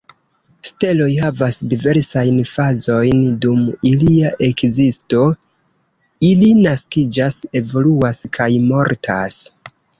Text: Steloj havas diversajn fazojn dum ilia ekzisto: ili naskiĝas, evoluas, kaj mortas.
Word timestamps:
Steloj 0.67 1.09
havas 1.23 1.57
diversajn 1.73 2.39
fazojn 2.53 3.21
dum 3.45 3.61
ilia 3.91 4.33
ekzisto: 4.49 5.23
ili 6.33 6.51
naskiĝas, 6.65 7.41
evoluas, 7.63 8.27
kaj 8.41 8.53
mortas. 8.75 9.43